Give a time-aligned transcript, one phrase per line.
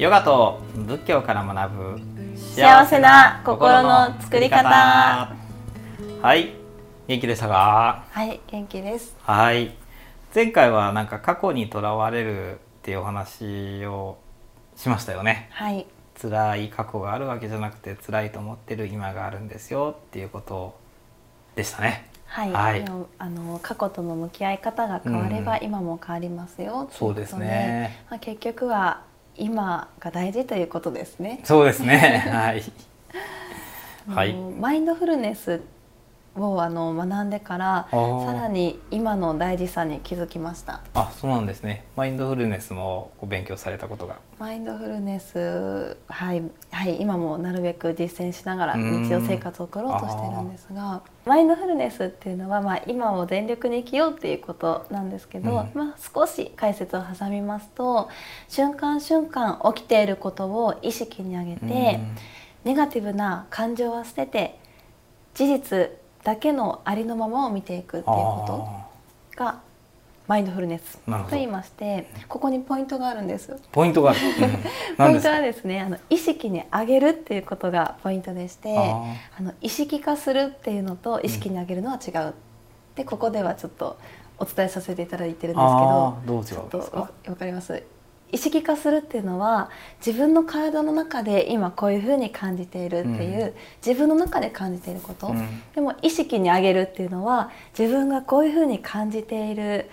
[0.00, 2.00] ヨガと仏教から学ぶ
[2.34, 5.36] 幸せな心の作り方。
[6.22, 6.54] はい。
[7.06, 8.06] 元気でしたか？
[8.10, 9.14] はい元気です。
[9.20, 9.74] はい。
[10.34, 14.16] 前回はなんか過去にとらわれるっていうお話を
[14.74, 15.50] しましたよね。
[15.52, 15.86] はい。
[16.18, 20.78] 辛い過去があるわけじゃなくて辛いと思ってる今があるんですよっていうこと
[21.56, 22.08] でしたね。
[22.24, 22.84] はい、はい。
[23.18, 25.64] あの過去との向き合い方が変わればうん。
[25.64, 28.02] 今も変わりますよ、そうですね。
[28.08, 29.02] まあ、結局は
[29.40, 31.40] 今が大事ということですね。
[31.44, 32.24] そうですね。
[32.30, 32.62] はい。
[34.14, 34.34] はい。
[34.34, 35.60] マインドフルネス
[36.36, 40.80] をあの学んでからさらに今の大事さに気づきました。
[40.94, 41.84] あそうなんですね。
[41.96, 44.16] マインドフルネスもお勉強されたことが。
[44.38, 49.02] マインドフルネスはいはい今もなるべく実践しながらうん。
[49.02, 55.70] 日常生活を送ろうとしてるんですがマインドフルネスっていうのは、まあ、今を全力に生きようっていうことなんですけど、うん。
[55.74, 58.08] まあ、少し解説を挟みますと
[58.48, 62.00] 瞬間瞬間起きていることを意識に上げて、
[62.64, 64.58] ネガティブな感情は捨てて
[65.34, 65.90] 事実
[66.24, 68.44] だけのありのままを見ていくっていうこ
[69.34, 69.60] とが
[70.28, 73.56] マインドフルネスと言いましてここにポイントがあるんです。
[73.72, 74.34] ポイントがある、うん、
[74.96, 79.02] ポイントはですねあの意識に上げるっていうことがポイントでしてあ
[79.38, 82.34] あの意識化するっていうのと意識に上げるのは違う、
[82.94, 83.96] でここではちょっと
[84.38, 87.10] お伝えさせていただいてるんですけどどう違うんですか？
[87.26, 87.82] わかります？
[88.32, 89.70] 意識化するっていうのは
[90.04, 93.54] 自分の体の中で今こういうふうに感じているっていう、うん。
[93.84, 95.62] 自分の中で感じていること、うん。
[95.74, 99.90] でも意識に上げるっていうのは自分がこういうふうに感じている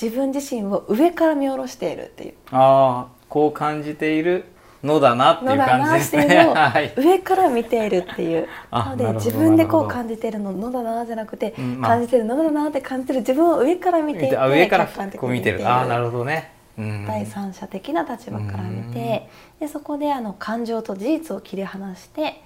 [0.00, 2.34] 自分自身を上から見下ろしているっていう。
[2.50, 4.44] ああこう感じている
[4.84, 5.92] のだなっていう感じ。
[5.92, 8.46] ですね上から見ているっていう。
[8.70, 15.28] あなので自分でこう感じてるののだなじゃなくて、感じてるのだなって感じてる自分を上から見ていてあ上からこう見てる。
[15.28, 15.68] に見ている。
[15.68, 19.28] ああなるほどね、うん、第三者的な立場から見て
[19.60, 22.42] でそこであの感情と事実を切り離して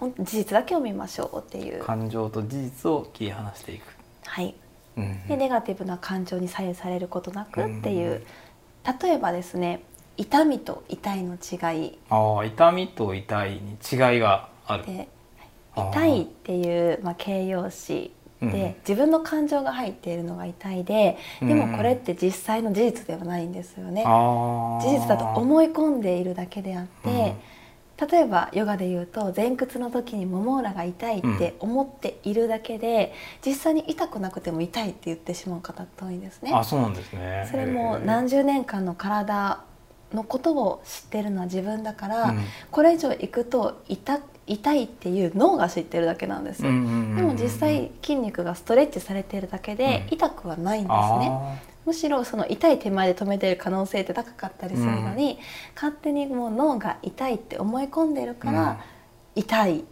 [0.00, 3.82] 事実だけを見ましょうっていう、感情と事実を切り離していく、
[4.26, 4.54] はい、
[4.96, 5.26] うん。
[5.26, 8.98] でネガティブな感情に左右されることなくっていう、うん。
[9.00, 9.82] 例えばですね
[10.18, 11.98] 痛みと痛いの違い。
[12.10, 14.84] ああ痛みと痛いに違いがある。
[15.76, 18.74] 痛いっていう、まあ、形容詞で、うん。
[18.80, 21.58] 自分の感情が入っているのが痛いででうん。
[21.70, 24.02] もこれって実際の事実ではないんですよね。
[24.04, 27.34] 事実だと思い込んでいるだけであって、
[28.10, 33.14] 例えばヨガで言うと前屈の時にもも裏が痛いって思っているだけで、
[33.44, 36.52] 実際に痛くなくても痛いって言ってしまう方って多いんですね。
[36.52, 37.48] あそうなんですね。
[37.50, 39.60] それも何十年間の体
[40.12, 42.44] のことを知ってるのは自分だから、うん。
[42.70, 46.62] これ以上行くと痛痛いっていう脳が知ってるだけなんです。
[46.62, 50.14] でも実際筋肉がストレッチされているだけでうん。
[50.14, 55.38] 痛くはないんですね、あむしろその痛い手前で止めている可能性って高かったりするのに、
[55.74, 58.76] 勝手にもう脳が痛いって思い込んでるから、うん。
[59.34, 59.84] 痛い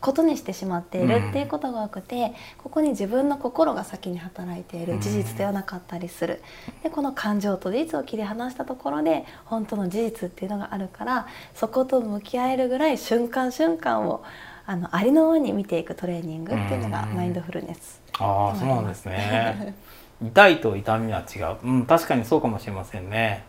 [0.00, 6.42] ことにしてしまっているっていうことが多くて、ここに自分の心が先に働いている事実ではなかったりする、
[6.82, 14.24] でこの感情と事実を切り離したところで本当の事実っていうのがあるからそこと向き合えるぐらい瞬間瞬間を
[14.66, 17.16] あのありのままに見ていくトレーニングっていうのがうん。
[17.16, 18.00] マインドフルネス。
[18.18, 19.74] ああそうなんですね。
[20.22, 23.44] 痛いと痛みは違う、うん、確かにそうかもしれませんね。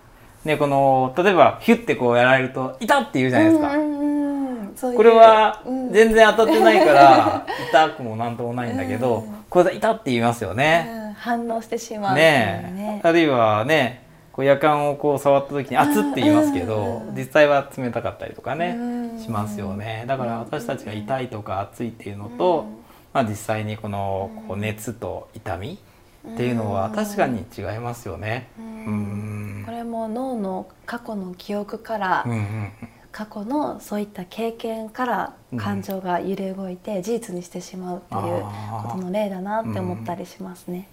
[0.46, 3.91] ねこの例えばヒュッてこうやられると痛って言うじゃないですか、うんうんうん
[4.82, 4.98] そういう。
[4.98, 5.94] これはうん。
[5.94, 9.46] 全然当たってないから 痛くもなんともないんだけど、うん。
[9.48, 10.90] これで痛って言いますよね。
[10.92, 11.14] うん。
[11.14, 13.00] 反応してしまうね。
[13.04, 14.04] あるいはね
[14.34, 17.16] こう夜間をこう触った時に熱って言いますけど、うん。
[17.16, 18.82] 実際は冷たかったりとかね、う
[19.18, 19.20] ん。
[19.20, 20.06] しますよね。
[20.08, 22.66] だから私たちが痛いとか熱いっていうのと、
[23.14, 25.78] まあ、実際にこのこう熱と痛み
[26.28, 28.48] っていうのは確かに違いますよね。
[28.58, 28.66] うう
[28.96, 29.62] ん。
[29.62, 32.26] んこれも脳の過去の記憶から、
[33.12, 38.44] 過去のそういった経験から感情が揺れ動いて事実にしてしまうっていう
[38.84, 40.88] ことの例だなって思ったりしますね。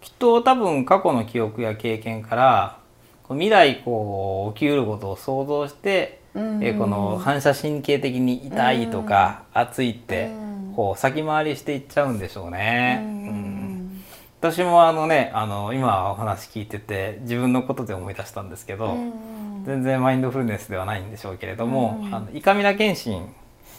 [0.00, 2.78] きっと多分過去の記憶や経験から
[3.28, 6.64] 未来こう起きうることを想像して、うん。
[6.64, 10.72] えーこの反射神経的に痛いとか、熱いってうん。
[10.74, 13.00] こう先回りしていっちゃうんでしょうね。
[13.02, 13.08] うん。
[13.08, 14.02] うん。
[14.40, 19.12] 私もあのねあの今お話聞いてて自分のことで思い出したんですけど、うん
[19.68, 22.14] 全然マインドフルネスではないんでしょうけれども、うん。
[22.14, 23.28] あのイカミラ検診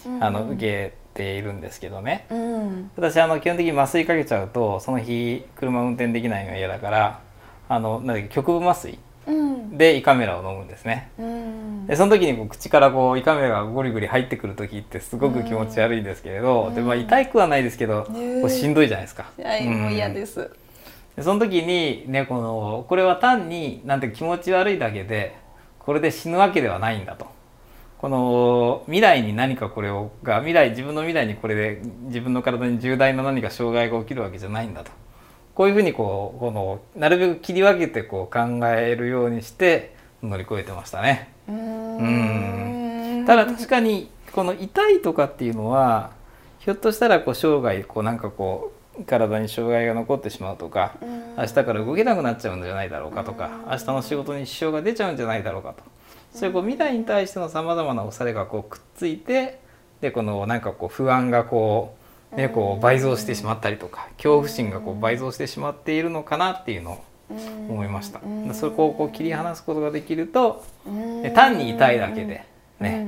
[0.05, 0.23] うん。
[0.23, 2.91] あの受けているんですけどね、うん。
[2.95, 7.19] 私あの基本的に麻酔かけちゃうとその日車運転できないのが嫌だから
[7.67, 9.77] あのなんだっけ局部麻酔うん。
[9.77, 11.09] で胃カメラを飲むんですね。
[11.17, 11.87] うん。
[11.87, 16.75] でその時にこう口からこう胃カメラがゴリゴリ入ってくる時ってすごく気持ち悪いんですけれど、うん。
[16.75, 18.41] でまあ、痛くはないですけど、ね。
[18.41, 19.25] こうしんどいじゃないですか。
[19.43, 20.33] はいもう嫌です。
[20.33, 20.49] す。
[21.15, 25.35] でその時にねこのこれは単になんて気持ち悪いだけで
[25.79, 27.27] これで死ぬわけではないんだと。
[27.99, 34.91] この未来に何かこれをが未来自分の未来にこれで自分の体に重大な何か障害が起きるわけじゃないんだと。
[35.53, 41.33] こういうふうにこうこのなるべく切り分けてこう考えるようにして乗り越えてましたね。
[41.49, 43.25] うん。
[43.27, 46.11] ただ確かにこの痛いとかっていうのは
[46.59, 50.95] ひょっとしたらこう生涯こうなんかこう体に障害が残ってしまうとか
[51.37, 55.83] 明日から動けなくなっちゃうんじゃないだろうかとか明日の仕事に支障が出ちゃうんじゃないだろうかと
[56.33, 59.59] そういうこう未来に対してのさまざまな恐れがこうくっついて
[60.01, 61.95] でこのなんかこう不安がこ
[62.31, 67.03] う,、ね、こう倍増してしまったりとか恐怖心がこう倍増してしまっているのかなっていうのを
[67.69, 68.21] 思いました。
[68.53, 70.63] それをこう切り離すことができると
[71.35, 72.43] 単に痛いだけで
[72.79, 73.07] ね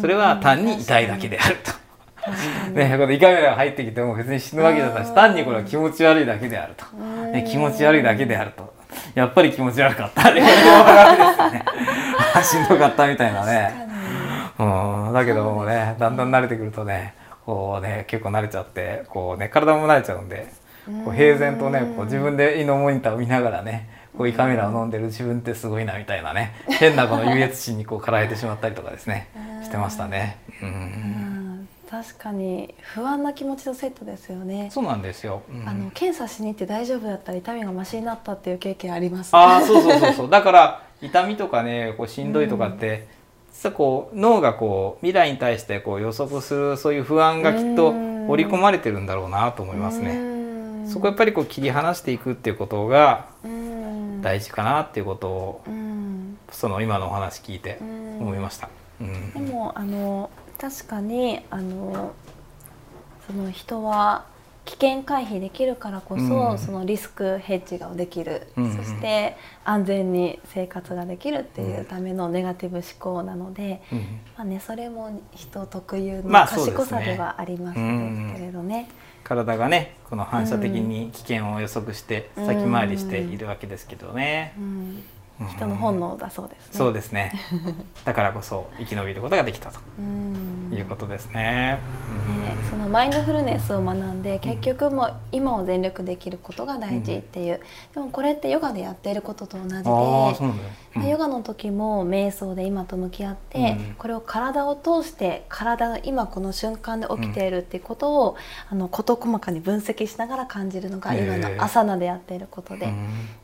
[0.00, 1.79] それは単に痛いだけであると。
[2.72, 5.04] ね、この胃カメラが入ってきても別に死ぬわけじゃない。
[5.04, 8.72] し単にこれは気持ち悪いだけであると、ね、気持ち悪いだけであると。
[9.14, 10.32] やっぱり気持ち悪かった。
[10.34, 10.42] ね
[12.42, 13.88] しんどかったみたいなね、
[14.58, 16.48] うん、だけどもねだんだん慣れ。
[16.48, 17.14] てくるとね
[17.46, 18.48] こうね結構慣れ。
[18.48, 20.02] ちゃってこうね体も慣れ。
[20.06, 20.52] ちゃうんで
[21.04, 28.28] こう平然とねこう自分で胃のモニターを見ながらねこう胃カメラを飲んでる自分ってすごいなみたいなね変なこの優越心にこうかられ。
[28.28, 29.28] てしまったりとかですね
[29.62, 30.38] してましたね。
[30.62, 31.29] うん
[31.90, 34.70] 確かに不安な気持ちとセットですよね。
[34.70, 35.42] そうなんですよ。
[35.50, 39.34] うん、あの検査しに行って大丈夫だったら痛みがマシになったっていう経験あります。
[39.34, 40.30] ああ、そうそうそうそう。
[40.30, 43.04] だから痛みとかね、こうしんどいとかって、うん、
[43.52, 47.88] 実はこう脳がこう未来に対してこう予測するそういう不安がきっと
[48.28, 50.86] 織り込まれてるんだろうなと思いますね。
[50.86, 53.26] そこやっぱりこう切り離していくっていうことが
[54.22, 55.64] 大事かなっていうことを
[56.52, 58.68] その今のお話聞いて思いました。
[59.00, 60.30] うん、でもあの
[60.60, 62.12] 確かにあの
[63.26, 64.26] その人は
[64.66, 74.04] 危険回避できるからこそ、うん、そのリスクヘッジができる、うん、そして安全に生活ができるっていうためのネガティブ思考なので、うん、ま
[74.38, 78.88] あね、それも人特有の賢さではありますけれどね。
[79.24, 84.54] 体がねこの反射的に危険を予測して先回りしているわけですけどね。
[85.48, 86.70] 人の本能だそうですね。
[86.72, 87.32] そうですね。
[88.04, 89.80] だからこそ生き延びることができたと。
[90.72, 91.78] いうことですね。
[92.44, 97.60] ねそのマインドフルネスを学んで結局も今を全力できることが大事っていう、
[97.94, 108.36] でもこれってヨガでやっていることと同じで、ヨガの時も瞑想で今と向き合って、これを体を通して体が今この瞬間で起きているっていうことを、
[108.68, 112.92] あの事細かに分析しながら感じるのがヨガの朝ナでやっていることで,、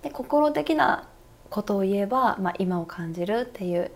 [0.03, 1.09] で心的な
[1.51, 3.91] ことを言えば、まあ、今を感じるっていう。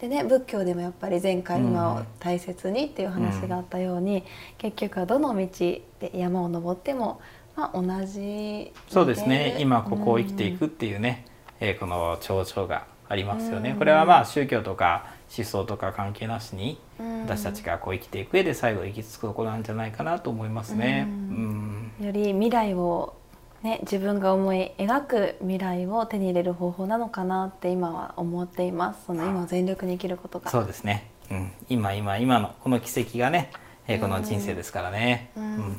[0.00, 4.22] でね仏教でもやっぱり前回今を大切にっていう話があったように、うん、
[4.56, 5.82] 結局はどの道で
[6.14, 7.20] 山を登っても、
[7.54, 9.58] まあ、同じそうですね。
[9.60, 11.26] 今ここを生きていくっていうね、
[11.60, 13.70] うん、えー、この長々がありますよね。
[13.70, 16.78] うん、これはまあ宗教とか思想とか関係なしに
[17.24, 21.06] 私たちがこう生きていく上で最後行き着くところなんじゃないかなと思いますね。
[21.08, 21.92] うん。
[22.00, 23.19] より未来を
[23.62, 29.04] ね、自分が思い描く未来を手に入れる方法なのかなって今は思っています。
[29.06, 30.50] その今全力に生きることが。
[30.50, 33.50] そうですね、うん、今今今のこの奇跡がね、
[33.86, 35.76] えー、この人生ですからね,、うん、うん、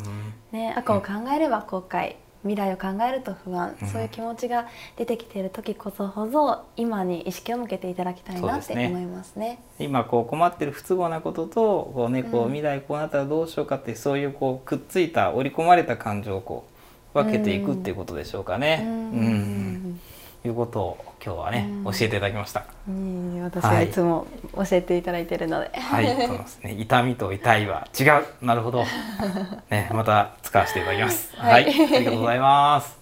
[0.52, 4.68] ね過去を考えれば後悔、未来を考えると不安、うん、そういう気持ちが
[4.98, 9.60] 出てきている時こそほど今に意識を向けていただきたいなって思いますね。
[9.76, 9.88] すね。
[9.88, 16.81] 今こう困ってる不都合なこととこう、ね、こう未来こうなったらどうしようかってそういうこうくっついた織り込まれた感情をこう
[17.14, 18.84] 分けていくっていうことでしょうかね。
[18.86, 20.00] うん、
[20.46, 22.66] いうことを今日はね、教えていただきました。
[23.44, 24.26] 私はいつも
[24.56, 25.70] 教えていただいているので。
[25.80, 26.76] はい、そうですね。
[26.80, 28.46] 痛みと痛いは違う。
[28.46, 28.86] なるほど。
[29.70, 31.36] ね、また使わせていただきます。
[31.36, 32.98] はい、はい、ありがとうございます。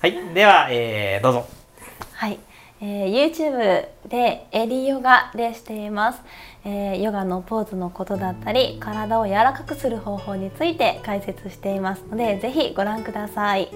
[0.00, 1.46] はい、では、えー、どうぞ。
[2.12, 2.38] はい。
[2.84, 6.20] えー、YouTube でエリヨガでしています、
[6.64, 12.02] えー、ヨガのポーズのことだったり体を柔らかくする方法について解説しています。
[12.10, 13.68] のでぜひご覧ください。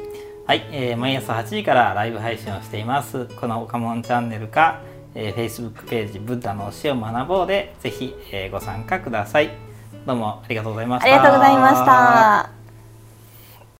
[0.44, 3.26] はい、えー、毎朝8時からライブ配信をしています。
[3.26, 4.80] このオカモンチャンネルか、
[5.14, 9.50] えー、Facebook ページブッダの教えを学ぼうでぜひ、えー、ご参加ください。
[10.04, 11.14] どうもありがとうございました。
[11.14, 12.55] ありがとうございました